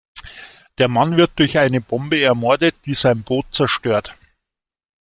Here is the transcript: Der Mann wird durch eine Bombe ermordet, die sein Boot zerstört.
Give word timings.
Der 0.79 0.87
Mann 0.87 1.15
wird 1.15 1.33
durch 1.37 1.59
eine 1.59 1.79
Bombe 1.79 2.19
ermordet, 2.19 2.73
die 2.85 2.95
sein 2.95 3.21
Boot 3.21 3.45
zerstört. 3.51 4.15